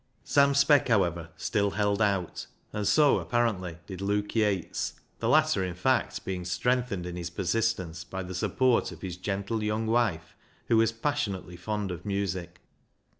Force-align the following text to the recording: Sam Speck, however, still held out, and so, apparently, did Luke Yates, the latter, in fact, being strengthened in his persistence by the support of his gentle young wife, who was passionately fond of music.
Sam 0.23 0.55
Speck, 0.55 0.87
however, 0.87 1.29
still 1.37 1.69
held 1.69 2.01
out, 2.01 2.47
and 2.73 2.87
so, 2.87 3.19
apparently, 3.19 3.77
did 3.85 4.01
Luke 4.01 4.35
Yates, 4.35 4.93
the 5.19 5.29
latter, 5.29 5.63
in 5.63 5.75
fact, 5.75 6.25
being 6.25 6.43
strengthened 6.43 7.05
in 7.05 7.15
his 7.15 7.29
persistence 7.29 8.03
by 8.03 8.23
the 8.23 8.33
support 8.33 8.91
of 8.91 9.03
his 9.03 9.15
gentle 9.15 9.61
young 9.61 9.85
wife, 9.85 10.35
who 10.69 10.77
was 10.77 10.91
passionately 10.91 11.55
fond 11.55 11.91
of 11.91 12.03
music. 12.03 12.61